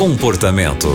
Comportamento. 0.00 0.88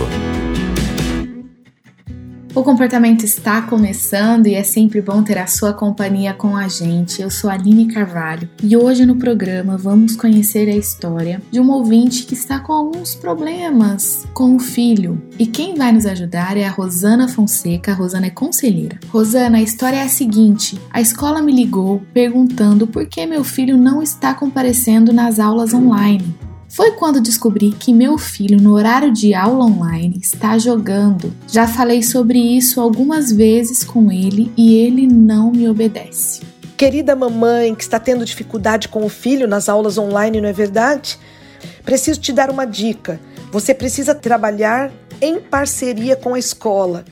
O 2.52 2.64
comportamento 2.64 3.24
está 3.24 3.62
começando 3.62 4.48
e 4.48 4.54
é 4.56 4.64
sempre 4.64 5.00
bom 5.00 5.22
ter 5.22 5.38
a 5.38 5.46
sua 5.46 5.72
companhia 5.72 6.34
com 6.34 6.56
a 6.56 6.66
gente. 6.66 7.22
Eu 7.22 7.30
sou 7.30 7.48
Aline 7.48 7.86
Carvalho 7.86 8.50
e 8.60 8.76
hoje 8.76 9.06
no 9.06 9.14
programa 9.14 9.76
vamos 9.76 10.16
conhecer 10.16 10.68
a 10.68 10.74
história 10.74 11.40
de 11.52 11.60
um 11.60 11.70
ouvinte 11.70 12.24
que 12.24 12.34
está 12.34 12.58
com 12.58 12.72
alguns 12.72 13.14
problemas 13.14 14.26
com 14.34 14.56
o 14.56 14.58
filho. 14.58 15.22
E 15.38 15.46
quem 15.46 15.76
vai 15.76 15.92
nos 15.92 16.04
ajudar 16.04 16.56
é 16.56 16.66
a 16.66 16.70
Rosana 16.70 17.28
Fonseca. 17.28 17.92
A 17.92 17.94
Rosana 17.94 18.26
é 18.26 18.30
conselheira. 18.30 18.98
Rosana, 19.08 19.58
a 19.58 19.62
história 19.62 19.98
é 19.98 20.02
a 20.02 20.08
seguinte: 20.08 20.80
a 20.90 21.00
escola 21.00 21.40
me 21.40 21.52
ligou 21.52 22.02
perguntando 22.12 22.88
por 22.88 23.06
que 23.06 23.24
meu 23.24 23.44
filho 23.44 23.78
não 23.78 24.02
está 24.02 24.34
comparecendo 24.34 25.12
nas 25.12 25.38
aulas 25.38 25.72
online. 25.72 26.34
Foi 26.76 26.90
quando 26.90 27.22
descobri 27.22 27.70
que 27.70 27.90
meu 27.90 28.18
filho, 28.18 28.60
no 28.60 28.74
horário 28.74 29.10
de 29.10 29.32
aula 29.32 29.64
online, 29.64 30.20
está 30.22 30.58
jogando. 30.58 31.32
Já 31.48 31.66
falei 31.66 32.02
sobre 32.02 32.38
isso 32.38 32.82
algumas 32.82 33.32
vezes 33.32 33.82
com 33.82 34.12
ele 34.12 34.52
e 34.58 34.74
ele 34.74 35.06
não 35.06 35.50
me 35.50 35.66
obedece. 35.70 36.42
Querida 36.76 37.16
mamãe 37.16 37.74
que 37.74 37.82
está 37.82 37.98
tendo 37.98 38.26
dificuldade 38.26 38.88
com 38.88 39.06
o 39.06 39.08
filho 39.08 39.48
nas 39.48 39.70
aulas 39.70 39.96
online, 39.96 40.38
não 40.38 40.50
é 40.50 40.52
verdade? 40.52 41.18
Preciso 41.82 42.20
te 42.20 42.30
dar 42.30 42.50
uma 42.50 42.66
dica. 42.66 43.18
Você 43.50 43.72
precisa 43.72 44.14
trabalhar 44.14 44.92
em 45.18 45.40
parceria 45.40 46.14
com 46.14 46.34
a 46.34 46.38
escola. 46.38 47.06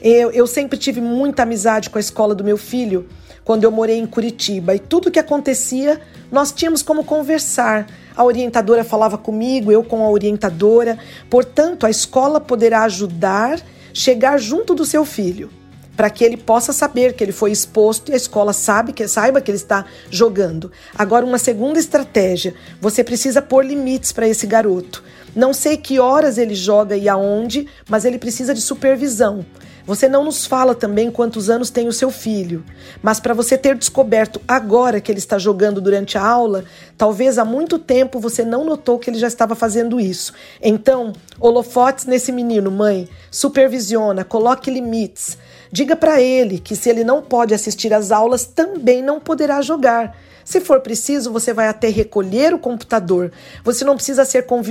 Eu, 0.00 0.30
eu 0.30 0.46
sempre 0.46 0.78
tive 0.78 1.00
muita 1.00 1.42
amizade 1.42 1.90
com 1.90 1.98
a 1.98 2.00
escola 2.00 2.34
do 2.34 2.44
meu 2.44 2.56
filho 2.56 3.06
quando 3.44 3.64
eu 3.64 3.70
morei 3.70 3.98
em 3.98 4.06
Curitiba 4.06 4.74
e 4.74 4.78
tudo 4.78 5.10
que 5.10 5.18
acontecia 5.18 6.00
nós 6.30 6.52
tínhamos 6.52 6.82
como 6.82 7.04
conversar. 7.04 7.86
A 8.16 8.24
orientadora 8.24 8.84
falava 8.84 9.18
comigo, 9.18 9.72
eu 9.72 9.82
com 9.82 10.04
a 10.04 10.10
orientadora. 10.10 10.98
Portanto, 11.28 11.84
a 11.84 11.90
escola 11.90 12.40
poderá 12.40 12.82
ajudar 12.84 13.60
chegar 13.92 14.38
junto 14.38 14.74
do 14.74 14.84
seu 14.84 15.04
filho, 15.04 15.50
para 15.96 16.08
que 16.08 16.24
ele 16.24 16.36
possa 16.36 16.72
saber 16.72 17.12
que 17.14 17.22
ele 17.22 17.32
foi 17.32 17.50
exposto 17.50 18.10
e 18.10 18.14
a 18.14 18.16
escola 18.16 18.52
sabe 18.52 18.92
que 18.92 19.06
saiba 19.06 19.40
que 19.40 19.50
ele 19.50 19.56
está 19.56 19.84
jogando. 20.10 20.70
Agora, 20.96 21.26
uma 21.26 21.38
segunda 21.38 21.78
estratégia: 21.78 22.54
você 22.80 23.04
precisa 23.04 23.42
pôr 23.42 23.64
limites 23.64 24.12
para 24.12 24.28
esse 24.28 24.46
garoto. 24.46 25.02
Não 25.34 25.52
sei 25.52 25.76
que 25.76 26.00
horas 26.00 26.38
ele 26.38 26.54
joga 26.54 26.96
e 26.96 27.08
aonde, 27.08 27.66
mas 27.88 28.04
ele 28.04 28.18
precisa 28.18 28.54
de 28.54 28.60
supervisão. 28.60 29.44
Você 29.86 30.08
não 30.08 30.24
nos 30.24 30.46
fala 30.46 30.74
também 30.74 31.10
quantos 31.10 31.50
anos 31.50 31.70
tem 31.70 31.88
o 31.88 31.92
seu 31.92 32.10
filho, 32.10 32.64
mas 33.02 33.18
para 33.18 33.34
você 33.34 33.58
ter 33.58 33.74
descoberto 33.74 34.40
agora 34.46 35.00
que 35.00 35.10
ele 35.10 35.18
está 35.18 35.38
jogando 35.38 35.80
durante 35.80 36.16
a 36.16 36.24
aula, 36.24 36.64
talvez 36.96 37.38
há 37.38 37.44
muito 37.44 37.78
tempo 37.78 38.20
você 38.20 38.44
não 38.44 38.64
notou 38.64 38.98
que 38.98 39.10
ele 39.10 39.18
já 39.18 39.26
estava 39.26 39.54
fazendo 39.54 39.98
isso. 39.98 40.32
Então, 40.62 41.12
holofotes 41.40 42.04
nesse 42.04 42.30
menino, 42.30 42.70
mãe. 42.70 43.08
Supervisiona, 43.30 44.22
coloque 44.22 44.70
limites. 44.70 45.36
Diga 45.72 45.96
para 45.96 46.20
ele 46.20 46.58
que 46.58 46.76
se 46.76 46.88
ele 46.88 47.02
não 47.02 47.22
pode 47.22 47.54
assistir 47.54 47.92
às 47.92 48.12
aulas, 48.12 48.44
também 48.44 49.02
não 49.02 49.18
poderá 49.18 49.62
jogar. 49.62 50.16
Se 50.44 50.60
for 50.60 50.80
preciso, 50.80 51.32
você 51.32 51.52
vai 51.52 51.68
até 51.68 51.88
recolher 51.88 52.52
o 52.52 52.58
computador. 52.58 53.30
Você 53.62 53.84
não 53.84 53.94
precisa 53.94 54.24
ser 54.24 54.46
com 54.46 54.62